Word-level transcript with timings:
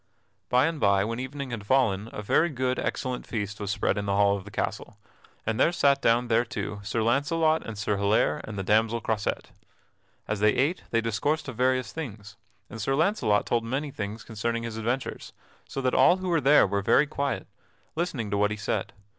By 0.49 0.65
and 0.65 0.79
by, 0.79 1.03
when 1.05 1.19
evening 1.19 1.51
had 1.51 1.67
fallen, 1.67 2.09
a 2.11 2.23
very 2.23 2.49
good, 2.49 2.79
excellent 2.79 3.27
feast 3.27 3.59
was 3.59 3.69
spread 3.69 3.99
in 3.99 4.07
the 4.07 4.15
hall 4.15 4.35
of 4.35 4.45
the 4.45 4.49
castle, 4.49 4.97
and 5.45 5.59
there 5.59 5.71
sat 5.71 6.01
down 6.01 6.27
thereto 6.27 6.81
Sir 6.83 7.03
Launcelot 7.03 7.63
and 7.63 7.77
Sir 7.77 7.97
Hilaire 7.97 8.41
and 8.45 8.57
the 8.57 8.63
damsel 8.63 8.99
Croisette. 8.99 9.51
As 10.27 10.39
they 10.39 10.55
ate 10.55 10.81
they 10.89 11.01
discoursed 11.01 11.47
of 11.49 11.55
various 11.55 11.91
things, 11.91 12.35
and 12.67 12.81
Sir 12.81 12.95
Launcelot 12.95 13.45
told 13.45 13.63
many 13.63 13.91
things 13.91 14.23
concerning 14.23 14.63
his 14.63 14.75
adventures, 14.75 15.33
so 15.69 15.81
that 15.81 15.93
all 15.93 16.17
who 16.17 16.29
were 16.29 16.41
there 16.41 16.65
were 16.65 16.81
very 16.81 17.05
quiet, 17.05 17.45
listening 17.95 18.31
to 18.31 18.37
what 18.39 18.49
he 18.49 18.57
said. 18.57 18.93